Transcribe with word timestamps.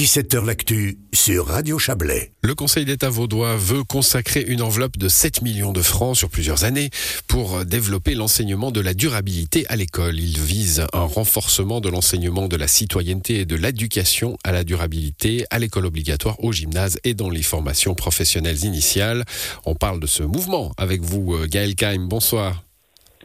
17h 0.00 0.46
L'actu 0.46 0.96
sur 1.12 1.48
Radio 1.48 1.78
Chablais. 1.78 2.32
Le 2.40 2.54
Conseil 2.54 2.86
d'État 2.86 3.10
vaudois 3.10 3.58
veut 3.58 3.84
consacrer 3.84 4.40
une 4.40 4.62
enveloppe 4.62 4.96
de 4.96 5.10
7 5.10 5.42
millions 5.42 5.74
de 5.74 5.82
francs 5.82 6.16
sur 6.16 6.30
plusieurs 6.30 6.64
années 6.64 6.88
pour 7.28 7.66
développer 7.66 8.14
l'enseignement 8.14 8.70
de 8.70 8.80
la 8.80 8.94
durabilité 8.94 9.66
à 9.68 9.76
l'école. 9.76 10.18
Il 10.18 10.40
vise 10.40 10.86
un 10.94 11.04
renforcement 11.04 11.82
de 11.82 11.90
l'enseignement 11.90 12.48
de 12.48 12.56
la 12.56 12.66
citoyenneté 12.66 13.40
et 13.40 13.44
de 13.44 13.56
l'éducation 13.56 14.38
à 14.42 14.52
la 14.52 14.64
durabilité 14.64 15.44
à 15.50 15.58
l'école 15.58 15.84
obligatoire, 15.84 16.42
au 16.42 16.50
gymnase 16.50 16.98
et 17.04 17.12
dans 17.12 17.28
les 17.28 17.42
formations 17.42 17.94
professionnelles 17.94 18.64
initiales. 18.64 19.26
On 19.66 19.74
parle 19.74 20.00
de 20.00 20.06
ce 20.06 20.22
mouvement 20.22 20.72
avec 20.78 21.02
vous, 21.02 21.36
Gaël 21.46 21.74
Kaim. 21.74 22.06
Bonsoir. 22.08 22.64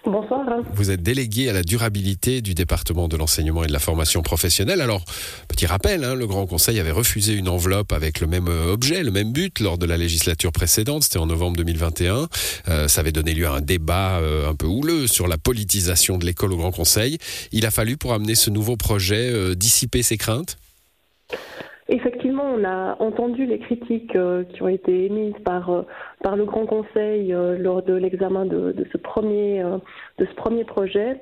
Bonsoir. 0.05 0.45
Vous 0.73 0.91
êtes 0.91 1.01
délégué 1.01 1.49
à 1.49 1.53
la 1.53 1.63
durabilité 1.63 2.41
du 2.41 2.53
département 2.53 3.07
de 3.07 3.17
l'enseignement 3.17 3.63
et 3.63 3.67
de 3.67 3.73
la 3.73 3.79
formation 3.79 4.21
professionnelle. 4.21 4.81
Alors, 4.81 5.03
petit 5.47 5.65
rappel, 5.65 6.03
hein, 6.03 6.13
le 6.13 6.27
Grand 6.27 6.45
Conseil 6.45 6.79
avait 6.79 6.91
refusé 6.91 7.33
une 7.33 7.49
enveloppe 7.49 7.91
avec 7.91 8.19
le 8.19 8.27
même 8.27 8.47
euh, 8.47 8.71
objet, 8.71 9.01
le 9.01 9.09
même 9.09 9.31
but 9.31 9.59
lors 9.59 9.79
de 9.79 9.85
la 9.87 9.97
législature 9.97 10.51
précédente. 10.51 11.03
C'était 11.03 11.17
en 11.17 11.25
novembre 11.25 11.57
2021. 11.57 12.27
Euh, 12.67 12.87
ça 12.87 13.01
avait 13.01 13.11
donné 13.11 13.33
lieu 13.33 13.47
à 13.47 13.53
un 13.53 13.61
débat 13.61 14.19
euh, 14.19 14.47
un 14.47 14.53
peu 14.53 14.67
houleux 14.67 15.07
sur 15.07 15.27
la 15.27 15.39
politisation 15.39 16.19
de 16.19 16.25
l'école 16.25 16.53
au 16.53 16.57
Grand 16.57 16.71
Conseil. 16.71 17.17
Il 17.51 17.65
a 17.65 17.71
fallu, 17.71 17.97
pour 17.97 18.13
amener 18.13 18.35
ce 18.35 18.51
nouveau 18.51 18.77
projet, 18.77 19.55
dissiper 19.55 20.03
ces 20.03 20.17
craintes? 20.17 20.57
Effectivement, 21.87 22.45
on 22.45 22.63
a 22.63 22.95
entendu 22.99 23.45
les 23.45 23.59
critiques 23.59 24.15
euh, 24.15 24.43
qui 24.43 24.63
ont 24.63 24.67
été 24.67 25.05
émises 25.05 25.35
par, 25.43 25.69
euh, 25.69 25.81
par 26.23 26.35
le 26.35 26.45
Grand 26.45 26.65
Conseil 26.65 27.31
euh, 27.31 27.59
lors 27.59 27.83
de 27.83 27.93
l'examen 27.93 28.45
de, 28.45 28.73
ce 28.91 28.97
premier, 28.97 29.63
de 30.17 30.25
ce 30.25 30.33
premier 30.33 30.63
projet. 30.63 31.21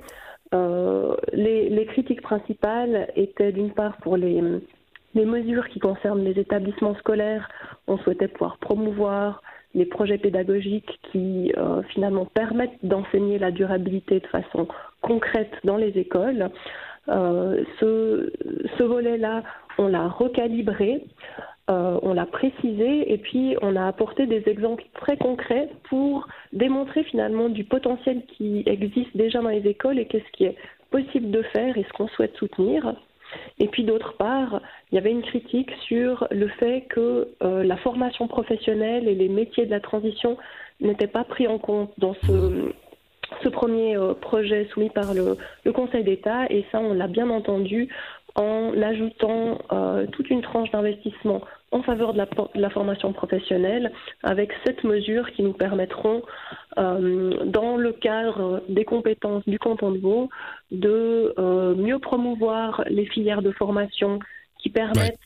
Les, 0.53 1.85
critiques 1.87 2.21
principales 2.21 3.11
étaient 3.15 3.51
d'une 3.51 3.71
part 3.71 3.97
pour 3.97 4.17
les, 4.17 4.41
les 5.15 5.25
mesures 5.25 5.67
qui 5.67 5.79
concernent 5.79 6.23
les 6.23 6.39
établissements 6.39 6.95
scolaires. 6.95 7.49
On 7.87 7.97
souhaitait 7.97 8.29
pouvoir 8.29 8.57
promouvoir 8.57 9.41
les 9.75 9.85
projets 9.85 10.17
pédagogiques 10.17 10.99
qui 11.11 11.51
finalement 11.89 12.25
permettent 12.25 12.83
d'enseigner 12.83 13.37
la 13.37 13.51
durabilité 13.51 14.19
de 14.19 14.27
façon 14.27 14.67
concrète 15.01 15.51
dans 15.63 15.77
les 15.77 15.97
écoles. 15.97 16.49
Ce, 17.07 18.31
ce 18.77 18.83
volet-là, 18.83 19.43
on 19.77 19.87
l'a 19.87 20.07
recalibré, 20.07 21.03
euh, 21.69 21.97
on 22.01 22.13
l'a 22.13 22.25
précisé 22.25 23.11
et 23.11 23.17
puis 23.17 23.55
on 23.61 23.75
a 23.75 23.87
apporté 23.87 24.25
des 24.25 24.43
exemples 24.47 24.83
très 24.95 25.17
concrets 25.17 25.69
pour 25.89 26.27
démontrer 26.51 27.03
finalement 27.03 27.47
du 27.47 27.63
potentiel 27.63 28.23
qui 28.25 28.63
existe 28.65 29.15
déjà 29.15 29.41
dans 29.41 29.49
les 29.49 29.65
écoles 29.67 29.97
et 29.99 30.05
qu'est-ce 30.05 30.31
qui 30.33 30.45
est 30.45 30.57
possible 30.91 31.31
de 31.31 31.41
faire 31.41 31.77
et 31.77 31.83
ce 31.83 31.93
qu'on 31.93 32.07
souhaite 32.09 32.35
soutenir. 32.35 32.93
Et 33.59 33.67
puis 33.67 33.83
d'autre 33.83 34.15
part, 34.17 34.61
il 34.91 34.95
y 34.95 34.97
avait 34.97 35.11
une 35.11 35.23
critique 35.23 35.71
sur 35.87 36.27
le 36.31 36.47
fait 36.47 36.81
que 36.89 37.29
euh, 37.41 37.63
la 37.63 37.77
formation 37.77 38.27
professionnelle 38.27 39.07
et 39.07 39.15
les 39.15 39.29
métiers 39.29 39.65
de 39.65 39.71
la 39.71 39.79
transition 39.79 40.37
n'étaient 40.81 41.07
pas 41.07 41.23
pris 41.23 41.47
en 41.47 41.57
compte 41.57 41.91
dans 41.97 42.13
ce, 42.25 43.49
premier 43.49 43.95
euh, 43.95 44.13
projet 44.13 44.67
soumis 44.73 44.89
par 44.89 45.13
le, 45.13 45.37
Conseil 45.71 46.03
d'État 46.03 46.45
et 46.49 46.65
ça 46.71 46.79
on 46.79 46.93
l'a 46.93 47.07
bien 47.07 47.29
entendu 47.29 47.89
en 48.35 48.73
ajoutant 48.81 49.59
euh, 49.71 50.07
toute 50.07 50.29
une 50.29 50.41
tranche 50.41 50.71
d'investissement 50.71 51.41
en 51.71 51.81
faveur 51.81 52.13
de 52.13 52.21
la, 52.55 52.69
formation 52.69 53.13
professionnelle 53.13 53.91
avec 54.21 54.51
sept 54.63 54.83
mesures 54.83 55.31
qui 55.31 55.41
nous 55.41 55.53
permettront, 55.53 56.21
euh, 56.77 57.45
dans 57.45 57.77
le 57.77 57.93
cadre 57.93 58.61
des 58.69 58.85
compétences 58.85 59.43
du 59.47 59.57
canton 59.57 59.91
de 59.91 59.97
Vaud, 59.97 60.29
de 60.71 61.33
mieux 61.75 61.97
promouvoir 61.97 62.83
les 62.87 63.05
filières 63.07 63.41
de 63.41 63.51
formation 63.51 64.19
qui 64.63 64.69
permettent 64.69 65.19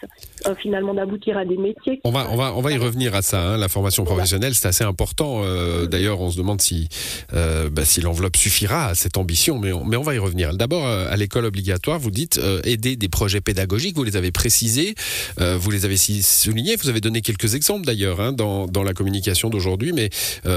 euh, 0.47 0.55
finalement 0.55 0.95
d'aboutir 0.95 1.37
à 1.37 1.45
des 1.45 1.57
métiers. 1.57 2.01
On 2.03 2.11
va, 2.11 2.27
on 2.31 2.35
va, 2.35 2.53
on 2.55 2.61
va 2.61 2.71
y 2.71 2.77
revenir 2.77 3.13
à 3.13 3.21
ça. 3.21 3.39
Hein. 3.39 3.57
La 3.57 3.67
formation 3.67 4.03
professionnelle, 4.03 4.55
c'est 4.55 4.67
assez 4.67 4.83
important. 4.83 5.41
Euh, 5.43 5.85
d'ailleurs, 5.85 6.19
on 6.19 6.31
se 6.31 6.37
demande 6.37 6.59
si, 6.59 6.89
euh, 7.33 7.69
bah, 7.69 7.85
si 7.85 8.01
l'enveloppe 8.01 8.35
suffira 8.35 8.87
à 8.87 8.95
cette 8.95 9.17
ambition, 9.17 9.59
mais 9.59 9.71
on, 9.71 9.85
mais 9.85 9.95
on 9.95 10.01
va 10.01 10.15
y 10.15 10.17
revenir. 10.17 10.55
D'abord, 10.55 10.87
à 10.87 11.15
l'école 11.15 11.45
obligatoire, 11.45 11.99
vous 11.99 12.09
dites 12.09 12.41
aider 12.63 12.95
des 12.95 13.09
projets 13.09 13.41
pédagogiques. 13.41 13.95
Vous 13.95 14.03
les 14.03 14.15
avez 14.15 14.31
précisés, 14.31 14.95
vous 15.37 15.69
les 15.69 15.85
avez 15.85 15.97
soulignés. 15.97 16.75
Vous 16.75 16.89
avez 16.89 17.01
donné 17.01 17.21
quelques 17.21 17.53
exemples 17.53 17.85
d'ailleurs 17.85 18.19
hein, 18.19 18.33
dans, 18.33 18.65
dans 18.65 18.83
la 18.83 18.93
communication 18.93 19.49
d'aujourd'hui, 19.49 19.93
mais 19.93 20.09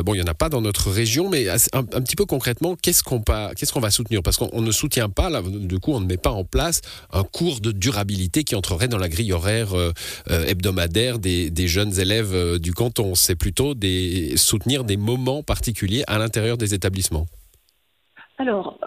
bon, 0.04 0.14
il 0.14 0.18
y 0.18 0.22
en 0.22 0.26
a 0.26 0.34
pas 0.34 0.48
dans 0.48 0.62
notre 0.62 0.90
région. 0.90 1.28
Mais 1.28 1.48
un, 1.48 1.82
petit 1.82 2.16
peu 2.16 2.24
concrètement, 2.24 2.76
qu'est-ce 2.80 3.02
qu'on 3.02 3.20
qu'est-ce 3.20 3.72
qu'on 3.72 3.80
va 3.80 3.90
soutenir? 3.90 4.22
Parce 4.22 4.38
qu'on 4.38 4.62
ne 4.62 4.72
soutient 4.72 5.10
pas, 5.10 5.28
là, 5.28 5.42
du 5.42 5.78
coup, 5.78 5.92
on 5.92 6.00
ne 6.00 6.06
met 6.06 6.16
pas 6.16 6.30
en 6.30 6.44
place 6.44 6.80
un 7.12 7.24
cours 7.24 7.60
de 7.60 7.72
durabilité 7.72 8.44
qui 8.44 8.54
entre 8.54 8.69
dans 8.88 8.98
la 8.98 9.08
grille 9.08 9.32
horaire 9.32 9.74
euh, 9.74 9.90
euh, 10.30 10.44
hebdomadaire 10.46 11.18
des, 11.18 11.66
jeunes 11.66 11.98
élèves 11.98 12.34
euh, 12.34 12.58
du 12.58 12.72
canton. 12.72 13.14
C'est 13.14 13.36
plutôt 13.36 13.74
des, 13.74 14.36
soutenir 14.36 14.84
des 14.84 14.96
moments 14.96 15.42
particuliers 15.42 16.04
à 16.06 16.18
l'intérieur 16.18 16.56
des 16.56 16.74
établissements. 16.74 17.26
Alors, 18.38 18.78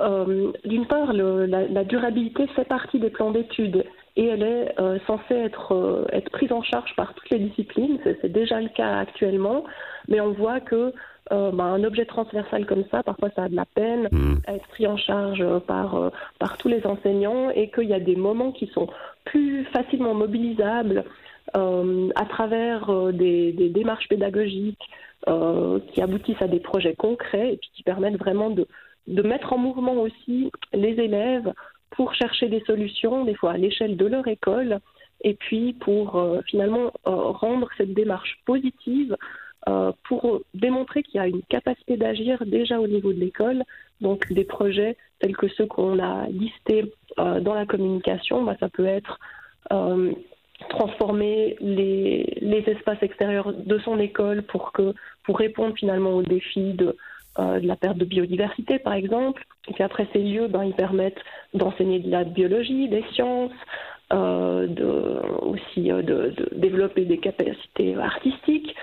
d'une 0.65 0.87
part, 0.87 1.13
la, 1.13 1.83
durabilité 1.83 2.47
fait 2.55 2.65
partie 2.65 2.99
des 2.99 3.11
plans 3.11 3.29
d'études 3.29 3.83
et 4.15 4.25
elle 4.25 4.41
est 4.41 4.73
censée 5.05 5.35
être, 5.35 6.07
être 6.11 6.31
prise 6.31 6.51
en 6.51 6.63
charge 6.63 6.89
par 6.95 7.13
toutes 7.13 7.29
les 7.29 7.37
disciplines. 7.37 7.99
C'est 8.03 8.31
déjà 8.31 8.59
le 8.59 8.69
cas 8.69 8.97
actuellement, 8.97 9.63
mais 10.07 10.19
on 10.21 10.31
voit 10.31 10.59
que 10.59 10.91
euh, 11.31 11.51
bah, 11.51 11.63
un 11.63 11.83
objet 11.85 12.05
transversal 12.05 12.65
comme 12.65 12.83
ça, 12.91 13.01
parfois 13.01 13.29
ça 13.35 13.43
a 13.43 13.49
de 13.49 13.55
la 13.55 13.65
peine 13.65 14.09
hmm. 14.11 14.35
à 14.45 14.55
être 14.55 14.67
pris 14.67 14.85
en 14.87 14.97
charge 14.97 15.39
euh, 15.41 15.59
par, 15.59 15.95
euh, 15.95 16.09
par 16.37 16.57
tous 16.57 16.67
les 16.67 16.85
enseignants 16.85 17.49
et 17.49 17.69
qu'il 17.71 17.87
y 17.87 17.93
a 17.93 17.99
des 18.01 18.17
moments 18.17 18.51
qui 18.51 18.67
sont 18.67 18.87
plus 19.23 19.63
facilement 19.65 20.13
mobilisables 20.13 21.05
à 21.53 22.25
travers 22.25 23.11
des, 23.13 23.51
des, 23.51 23.69
démarches 23.69 24.07
pédagogiques 24.07 24.81
qui 25.25 26.01
aboutissent 26.01 26.41
à 26.41 26.47
des 26.47 26.59
projets 26.59 26.95
concrets 26.95 27.53
et 27.53 27.57
puis 27.57 27.69
qui 27.75 27.83
permettent 27.83 28.17
vraiment 28.17 28.49
de, 28.49 28.65
de 29.07 29.21
mettre 29.21 29.53
en 29.53 29.59
mouvement 29.59 29.93
aussi 29.93 30.49
les 30.73 30.99
élèves 30.99 31.53
pour 31.91 32.15
chercher 32.15 32.47
des 32.47 32.61
solutions, 32.61 33.23
des 33.23 33.35
fois 33.35 33.51
à 33.51 33.57
l'échelle 33.57 33.97
de 33.97 34.05
leur 34.07 34.27
école, 34.27 34.79
et 35.21 35.35
puis 35.35 35.73
pour 35.73 36.25
finalement 36.47 36.91
rendre 37.03 37.69
cette 37.77 37.93
démarche 37.93 38.39
positive 38.45 39.15
pour 40.03 40.41
démontrer 40.53 41.03
qu'il 41.03 41.15
y 41.15 41.23
a 41.23 41.27
une 41.27 41.41
capacité 41.43 41.95
d'agir 41.97 42.43
déjà 42.45 42.79
au 42.79 42.87
niveau 42.87 43.13
de 43.13 43.19
l'école. 43.19 43.63
Donc 44.01 44.31
des 44.31 44.43
projets 44.43 44.97
tels 45.19 45.35
que 45.37 45.47
ceux 45.47 45.65
qu'on 45.65 45.99
a 45.99 46.27
listés 46.27 46.93
euh, 47.19 47.39
dans 47.39 47.53
la 47.53 47.65
communication, 47.65 48.43
bah, 48.43 48.55
ça 48.59 48.67
peut 48.67 48.85
être 48.85 49.19
euh, 49.71 50.11
transformer 50.69 51.55
les, 51.61 52.63
espaces 52.67 53.01
extérieurs 53.01 53.53
de 53.53 53.77
son 53.79 53.99
école 53.99 54.43
pour, 54.43 54.71
que, 54.73 54.93
pour 55.23 55.37
répondre 55.37 55.75
finalement 55.77 56.11
aux 56.11 56.23
défis 56.23 56.73
de, 56.73 56.95
la 57.37 57.75
perte 57.75 57.97
de 57.97 58.05
biodiversité, 58.05 58.77
par 58.77 58.93
exemple. 58.93 59.43
Et 59.67 59.73
puis 59.73 59.83
après, 59.83 60.07
ces 60.13 60.19
lieux, 60.19 60.47
ben, 60.47 60.63
ils 60.63 60.75
permettent 60.75 61.21
d'enseigner 61.53 61.99
de 61.99 62.11
la 62.11 62.23
biologie, 62.23 62.87
des 62.89 63.03
sciences, 63.13 63.51
euh, 64.13 64.67
aussi 65.41 65.83
de, 65.83 66.33
développer 66.51 67.05
des 67.05 67.17
capacités 67.17 67.95
artistiques. 67.95 68.75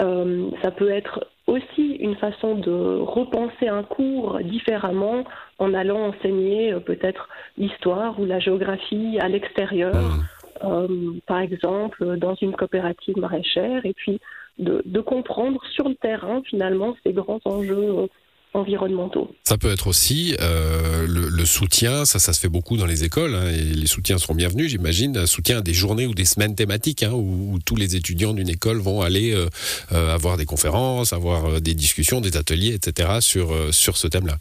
Euh, 0.00 0.50
ça 0.62 0.70
peut 0.70 0.90
être 0.90 1.26
aussi 1.46 1.92
une 2.00 2.16
façon 2.16 2.56
de 2.56 2.98
repenser 3.00 3.68
un 3.68 3.82
cours 3.82 4.40
différemment 4.42 5.24
en 5.58 5.74
allant 5.74 6.08
enseigner 6.08 6.72
euh, 6.72 6.80
peut-être 6.80 7.28
l'histoire 7.56 8.18
ou 8.18 8.24
la 8.24 8.38
géographie 8.38 9.18
à 9.20 9.28
l'extérieur, 9.28 9.94
mmh. 9.94 10.64
euh, 10.64 11.12
par 11.26 11.40
exemple 11.40 12.16
dans 12.16 12.34
une 12.34 12.54
coopérative 12.54 13.16
maraîchère, 13.16 13.86
et 13.86 13.94
puis 13.94 14.20
de, 14.58 14.82
de, 14.84 15.00
comprendre 15.00 15.60
sur 15.72 15.88
le 15.88 15.94
terrain 15.94 16.42
finalement 16.42 16.96
ces 17.04 17.12
grands 17.12 17.40
enjeux 17.44 18.08
environnementaux. 18.56 19.30
Ça 19.44 19.58
peut 19.58 19.70
être 19.70 19.86
aussi 19.86 20.36
euh, 20.40 21.06
le, 21.06 21.44
soutien, 21.44 22.04
ça, 22.04 22.18
ça 22.18 22.32
se 22.32 22.40
fait 22.40 22.48
beaucoup 22.48 22.76
dans 22.76 22.86
les 22.86 23.04
écoles, 23.04 23.34
hein, 23.34 23.48
et 23.48 23.62
les 23.62 23.86
soutiens 23.86 24.18
seront 24.18 24.34
bienvenus, 24.34 24.70
j'imagine, 24.70 25.16
un 25.16 25.26
soutien 25.26 25.58
à 25.58 25.60
des 25.60 25.74
journées 25.74 26.06
ou 26.06 26.14
des 26.14 26.24
semaines 26.24 26.54
thématiques, 26.54 27.02
hein, 27.02 27.12
où, 27.12 27.58
tous 27.64 27.76
les 27.76 27.96
étudiants 27.96 28.32
d'une 28.32 28.48
école 28.48 28.78
vont 28.78 29.02
aller 29.02 29.34
euh, 29.34 29.46
euh, 29.92 30.14
avoir 30.14 30.36
des 30.36 30.46
conférences, 30.46 31.12
avoir 31.12 31.60
des 31.60 31.74
discussions, 31.74 32.20
des 32.20 32.36
ateliers, 32.36 32.74
etc. 32.74 33.20
sur, 33.20 33.52
sur 33.72 33.96
ce 33.96 34.08
thème-là. 34.08 34.36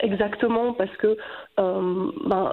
Exactement, 0.00 0.74
parce 0.74 0.94
que 0.98 1.16
ben, 1.56 2.52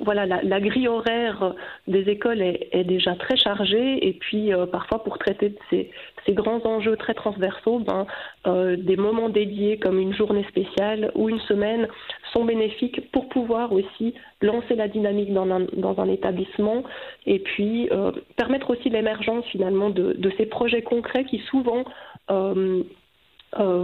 voilà, 0.00 0.26
la, 0.26 0.60
grille 0.60 0.88
horaire 0.88 1.54
des 1.86 2.08
écoles 2.08 2.42
est, 2.42 2.84
déjà 2.84 3.14
très 3.14 3.36
chargée 3.36 4.06
et 4.06 4.12
puis 4.14 4.52
euh, 4.52 4.66
parfois 4.66 5.02
pour 5.02 5.18
traiter 5.18 5.54
ces, 5.70 5.90
grands 6.30 6.64
enjeux 6.64 6.96
très 6.96 7.14
transversaux, 7.14 7.78
ben, 7.80 8.06
euh, 8.46 8.76
des 8.76 8.96
moments 8.96 9.28
dédiés 9.28 9.78
comme 9.78 9.98
une 9.98 10.14
journée 10.14 10.44
spéciale 10.48 11.12
ou 11.14 11.28
une 11.28 11.40
semaine 11.40 11.88
sont 12.32 12.44
bénéfiques 12.44 13.10
pour 13.12 13.28
pouvoir 13.28 13.72
aussi 13.72 14.14
lancer 14.40 14.74
la 14.74 14.88
dynamique 14.88 15.32
dans 15.32 15.50
un, 15.50 16.08
établissement 16.08 16.82
et 17.26 17.38
puis 17.38 17.88
euh, 17.92 18.12
permettre 18.36 18.70
aussi 18.70 18.90
l'émergence 18.90 19.44
finalement 19.46 19.90
de, 19.90 20.32
ces 20.36 20.46
projets 20.46 20.82
concrets 20.82 21.24
qui 21.24 21.38
souvent 21.50 21.84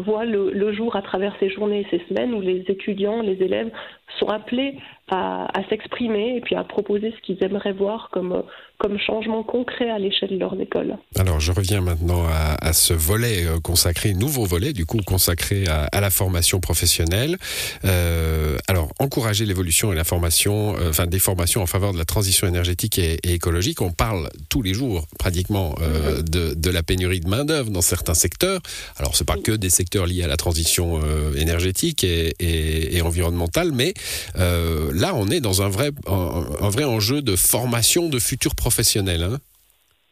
voient 0.04 0.24
le, 0.24 0.50
le, 0.50 0.72
jour 0.72 0.96
à 0.96 1.02
travers 1.02 1.34
ces 1.40 1.50
journées 1.50 1.80
et 1.80 1.86
ces 1.90 2.04
semaines 2.08 2.34
où 2.34 2.40
les 2.40 2.64
étudiants, 2.68 3.22
les 3.22 3.42
élèves 3.42 3.70
sont 4.18 4.28
appelés 4.28 4.76
à, 5.12 5.48
s'exprimer 5.68 6.36
et 6.36 6.40
puis 6.40 6.54
à 6.54 6.62
proposer 6.62 7.12
ce 7.16 7.26
qu'ils 7.26 7.42
aimeraient 7.42 7.72
voir 7.72 8.10
comme, 8.12 8.44
comme 8.78 8.96
changement 8.98 9.42
concret 9.42 9.90
à 9.90 9.98
l'échelle 9.98 10.30
de 10.30 10.38
leurs 10.38 10.58
écoles. 10.60 10.96
Alors 11.18 11.40
je 11.40 11.50
reviens 11.50 11.80
maintenant 11.80 12.24
à, 12.28 12.72
ce 12.72 12.94
volet 12.94 13.44
euh, 13.44 13.58
consacré, 13.60 14.14
nouveau 14.14 14.44
volet 14.44 14.72
du 14.72 14.86
coup 14.86 15.00
consacré 15.04 15.64
à, 15.66 16.00
la 16.00 16.10
formation 16.10 16.60
professionnelle. 16.60 17.38
Euh, 17.84 18.56
alors 18.68 18.92
encourager 19.00 19.46
l'évolution 19.46 19.92
et 19.92 19.96
la 19.96 20.04
formation, 20.04 20.76
euh, 20.76 20.90
enfin 20.90 21.06
des 21.06 21.18
formations 21.18 21.62
en 21.62 21.66
faveur 21.66 21.92
de 21.92 21.98
la 21.98 22.04
transition 22.04 22.46
énergétique 22.46 22.98
et, 22.98 23.18
écologique. 23.24 23.82
On 23.82 23.90
parle 23.90 24.28
tous 24.48 24.62
les 24.62 24.74
jours 24.74 25.06
pratiquement 25.18 25.74
mhm. 25.80 26.22
de, 26.22 26.54
de, 26.54 26.70
la 26.70 26.82
pénurie 26.82 27.20
de 27.20 27.28
main 27.28 27.44
d'œuvre 27.44 27.70
dans 27.70 27.82
certains 27.82 28.14
secteurs. 28.14 28.60
Alors 28.96 29.16
c'est 29.16 29.26
pas 29.26 29.36
que 29.36 29.52
des 29.60 29.70
secteurs 29.70 30.06
liés 30.06 30.24
à 30.24 30.28
la 30.28 30.36
transition 30.36 31.00
énergétique 31.36 32.04
et, 32.04 32.32
et, 32.40 32.96
et 32.96 33.02
environnementale, 33.02 33.70
mais 33.72 33.94
là, 34.34 35.14
on 35.14 35.28
est 35.28 35.40
dans 35.40 35.62
un 35.62 35.68
vrai, 35.68 35.90
un, 36.06 36.70
vrai 36.70 36.84
enjeu 36.84 37.22
de 37.22 37.36
formation 37.36 38.08
de 38.08 38.18
futurs 38.18 38.54
professionnels. 38.54 39.22
Hein. 39.22 39.38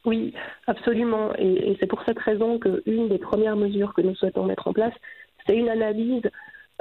oui, 0.04 0.34
absolument. 0.66 1.32
Et, 1.38 1.76
c'est 1.80 1.86
pour 1.86 2.02
cette 2.06 2.18
raison 2.18 2.58
qu'une 2.58 3.08
des 3.08 3.18
premières 3.18 3.56
mesures 3.56 3.94
que 3.94 4.02
nous 4.02 4.14
souhaitons 4.14 4.44
mettre 4.44 4.68
en 4.68 4.72
place, 4.72 4.94
c'est 5.46 5.56
une 5.56 5.68
analyse 5.68 6.22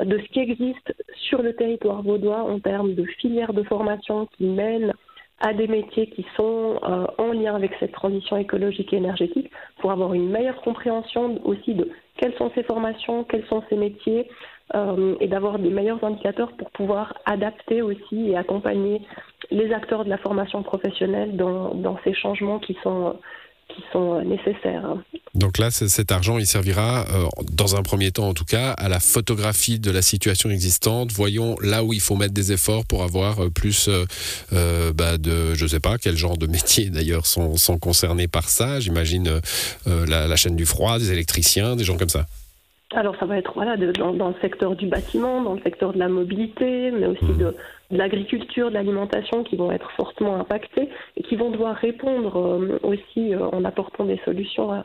de 0.04 0.20
ce 0.20 0.32
qui 0.32 0.40
existe 0.40 0.94
sur 1.28 1.42
le 1.42 1.56
territoire 1.56 2.04
vaudois 2.04 2.44
en 2.44 2.60
termes 2.60 2.94
de 2.94 3.04
filières 3.20 3.54
de 3.54 3.64
formation 3.64 4.28
qui 4.38 4.46
mènent 4.46 4.94
à 5.40 5.54
des 5.54 5.68
métiers 5.68 6.08
qui 6.08 6.26
sont 6.36 6.80
euh, 6.84 7.06
en 7.18 7.32
lien 7.32 7.56
avec 7.56 7.72
cette 7.80 7.92
transition 7.92 8.38
écologique 8.38 8.92
et 8.94 8.98
énergétique 8.98 9.52
pour 9.80 9.92
avoir 9.92 10.14
une 10.14 10.30
meilleure 10.30 10.62
compréhension 10.62 11.40
aussi 11.46 11.76
de 11.76 11.92
quelles 12.18 12.34
sont 12.36 12.52
ces 12.56 12.64
formations, 12.64 13.24
quels 13.24 13.46
sont 13.46 13.64
ces 13.70 13.76
métiers, 13.76 14.28
euh, 14.76 15.16
et 15.20 15.28
d'avoir 15.28 15.60
des 15.60 15.70
meilleurs 15.70 16.04
indicateurs 16.04 16.52
pour 16.54 16.72
pouvoir 16.72 17.14
adapter 17.26 17.82
aussi 17.82 18.32
et 18.32 18.36
accompagner 18.36 19.02
les 19.52 19.72
acteurs 19.72 20.04
de 20.04 20.10
la 20.10 20.18
formation 20.18 20.64
professionnelle 20.64 21.38
dans, 21.38 21.74
dans 21.76 21.98
ces 22.04 22.14
changements 22.14 22.60
qui 22.60 22.76
sont 22.84 23.16
qui 23.70 23.84
sont 23.92 24.22
nécessaires. 24.22 24.96
Donc 25.36 25.60
là, 25.60 25.70
cet 25.72 26.12
argent, 26.12 26.38
il 26.40 26.48
servira, 26.48 27.06
euh, 27.14 27.26
dans 27.52 27.76
un 27.76 27.84
premier 27.84 28.12
temps 28.12 28.28
en 28.28 28.34
tout 28.34 28.46
cas, 28.46 28.72
à 28.72 28.90
la 28.90 29.00
photographie 29.00 29.80
de 29.80 29.92
la 29.92 30.02
situation 30.02 30.50
existante. 30.50 31.12
Voyons 31.12 31.56
là 31.62 31.84
où 31.84 31.94
il 31.94 32.00
faut 32.00 32.16
mettre 32.16 32.34
des 32.34 32.52
efforts 32.52 32.86
pour 32.86 33.04
avoir 33.04 33.44
euh, 33.44 33.50
plus 33.50 33.90
euh, 33.90 34.94
bah 34.94 35.18
de, 35.18 35.54
je 35.54 35.68
sais 35.68 35.80
pas, 35.80 35.98
quel 35.98 36.18
genre 36.18 36.38
de 36.38 36.48
métiers 36.48 36.90
d'ailleurs 36.90 37.26
sont, 37.26 37.56
sont 37.58 37.78
concernés 37.78 38.28
par 38.28 38.50
ça. 38.50 38.80
J'imagine 38.80 39.42
la, 39.86 40.28
la 40.28 40.36
chaîne 40.36 40.56
du 40.56 40.66
froid, 40.66 40.98
des 40.98 41.12
électriciens, 41.12 41.76
des 41.76 41.84
gens 41.84 41.98
comme 41.98 42.10
ça. 42.10 42.26
Alors 42.96 43.16
ça 43.20 43.26
va 43.26 43.38
être 43.38 43.52
voilà, 43.54 43.76
dans, 43.76 44.30
le 44.30 44.36
secteur 44.42 44.76
du 44.76 44.88
bâtiment, 44.88 45.42
dans 45.42 45.56
le 45.56 45.62
secteur 45.62 45.92
de 45.92 46.00
la 46.00 46.08
mobilité, 46.08 46.92
mais 46.92 47.06
aussi 47.06 47.34
de, 47.38 47.54
l'agriculture, 47.92 48.70
de 48.70 48.74
l'alimentation 48.74 49.44
qui 49.44 49.56
vont 49.56 49.72
être 49.72 49.92
fortement 49.92 50.36
impactés 50.36 50.90
et 51.16 51.24
qui 51.24 51.36
vont 51.36 51.52
devoir 51.52 51.76
répondre 51.76 52.38
euh, 52.38 52.80
aussi 52.84 53.34
euh, 53.34 53.48
en 53.52 53.64
apportant 53.66 54.06
des 54.06 54.20
solutions 54.26 54.84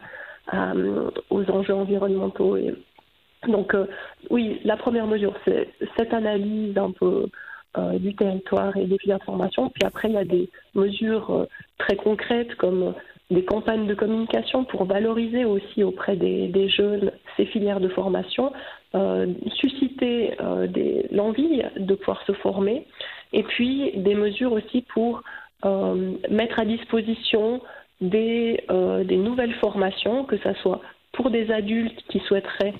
aux 1.30 1.50
enjeux 1.50 1.74
environnementaux. 1.74 2.58
Donc 3.46 3.74
euh, 3.74 3.86
oui, 4.30 4.60
la 4.64 4.76
première 4.76 5.06
mesure, 5.06 5.34
c'est 5.44 5.68
cette 5.96 6.12
analyse 6.12 6.76
un 6.76 6.90
peu 6.90 7.28
du 7.94 8.14
territoire 8.14 8.76
et 8.76 8.84
des 8.84 8.98
filières 8.98 9.18
de 9.20 9.24
formation. 9.24 9.70
Puis 9.70 9.82
après, 9.86 10.08
il 10.08 10.14
y 10.14 10.18
a 10.18 10.26
des 10.26 10.50
mesures 10.74 11.46
très 11.78 11.96
concrètes 11.96 12.54
comme 12.56 12.92
des 13.32 13.44
campagnes 13.44 13.86
de 13.86 13.94
communication 13.94 14.64
pour 14.64 14.84
valoriser 14.84 15.44
aussi 15.44 15.82
auprès 15.82 16.16
des, 16.16 16.68
jeunes 16.68 17.12
ces 17.36 17.46
filières 17.46 17.80
de 17.80 17.88
formation, 17.88 18.52
euh, 18.94 19.26
susciter 19.56 20.34
euh, 20.40 20.66
l'envie 21.10 21.62
de 21.76 21.94
pouvoir 21.94 22.22
se 22.26 22.32
former, 22.32 22.86
et 23.32 23.42
puis 23.42 23.92
des 23.96 24.14
mesures 24.14 24.52
aussi 24.52 24.82
pour 24.94 25.22
euh, 25.64 26.12
mettre 26.30 26.58
à 26.60 26.64
disposition 26.64 27.60
des, 28.00 28.64
nouvelles 29.10 29.54
formations, 29.54 30.24
que 30.24 30.36
ce 30.38 30.52
soit 30.54 30.80
pour 31.12 31.30
des 31.30 31.50
adultes 31.50 32.02
qui 32.08 32.18
souhaiteraient 32.20 32.74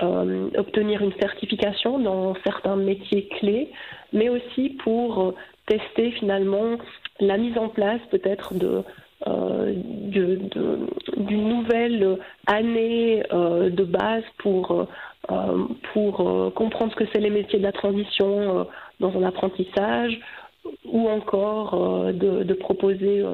obtenir 0.00 1.02
une 1.02 1.12
certification 1.20 1.98
dans 1.98 2.36
certains 2.46 2.76
métiers 2.76 3.26
clés, 3.40 3.68
mais 4.12 4.28
aussi 4.28 4.76
pour 4.84 5.34
tester 5.66 6.12
finalement 6.12 6.78
la 7.18 7.36
mise 7.36 7.58
en 7.58 7.68
place 7.68 8.00
peut-être 8.12 8.54
de 8.54 8.84
d'une 11.18 11.48
nouvelle 11.48 12.18
année 12.46 13.22
euh, 13.32 13.70
de 13.70 13.84
base 13.84 14.24
pour, 14.38 14.86
euh, 15.30 15.66
pour 15.92 16.52
comprendre 16.54 16.92
ce 16.92 16.96
que 16.96 17.08
c'est 17.12 17.20
les 17.20 17.30
métiers 17.30 17.58
de 17.58 17.64
la 17.64 17.72
transition 17.72 18.66
dans 19.00 19.16
un 19.16 19.22
apprentissage 19.24 20.18
ou 20.84 21.08
encore 21.08 21.76
de, 22.12 22.42
de, 22.42 22.54
proposer 22.54 23.24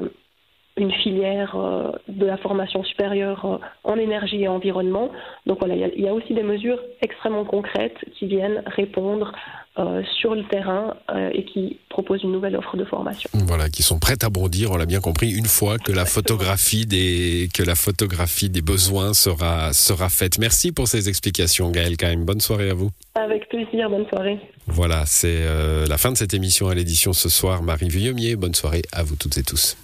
une 0.77 0.91
filière 0.91 1.55
de 2.07 2.25
la 2.25 2.37
formation 2.37 2.83
supérieure 2.83 3.59
en 3.83 3.95
énergie 3.97 4.43
et 4.43 4.47
environnement. 4.47 5.09
Donc 5.45 5.59
voilà, 5.59 5.75
il 5.75 6.01
y, 6.01 6.07
a 6.07 6.13
aussi 6.13 6.33
des 6.33 6.43
mesures 6.43 6.79
extrêmement 7.01 7.45
concrètes 7.45 7.97
qui 8.13 8.27
viennent 8.27 8.63
répondre 8.67 9.33
euh, 9.77 10.01
sur 10.19 10.35
le 10.35 10.43
terrain 10.45 10.95
euh, 11.09 11.29
et 11.33 11.43
qui 11.43 11.79
proposent 11.89 12.23
une 12.23 12.31
nouvelle 12.31 12.55
offre 12.55 12.77
de 12.77 12.85
formation. 12.85 13.29
Voilà, 13.33 13.69
qui 13.69 13.83
sont 13.83 13.99
prêtes 13.99 14.23
à 14.23 14.29
bondir, 14.29 14.71
on 14.71 14.77
l'a 14.77 14.85
bien 14.85 15.01
compris, 15.01 15.31
une 15.31 15.45
fois 15.45 15.77
que 15.77 15.91
la 15.91 16.05
photographie 16.05 16.85
des 16.85 17.49
que 17.53 17.61
la 17.61 17.75
photographie 17.75 18.49
des 18.49 18.61
besoins 18.61 19.13
sera 19.13 19.73
sera 19.73 20.07
faite. 20.07 20.39
Merci 20.39 20.71
pour 20.71 20.87
ces 20.87 21.09
explications, 21.09 21.71
Gaël 21.71 21.97
Kaim. 21.97 22.23
Bonne 22.25 22.39
soirée 22.39 22.69
à 22.69 22.73
vous. 22.73 22.89
Avec 23.15 23.49
plaisir, 23.49 23.89
bonne 23.89 24.07
soirée. 24.07 24.39
Voilà, 24.67 25.03
c'est 25.05 25.41
euh, 25.41 25.85
la 25.87 25.97
fin 25.97 26.11
de 26.11 26.17
cette 26.17 26.33
émission 26.33 26.69
à 26.69 26.75
l'édition 26.75 27.13
ce 27.13 27.29
soir. 27.29 27.61
Marie 27.61 27.89
Vuillemier, 27.89 28.35
bonne 28.35 28.55
soirée 28.55 28.83
à 28.91 29.03
vous 29.03 29.15
toutes 29.15 29.37
et 29.37 29.43
tous. 29.43 29.77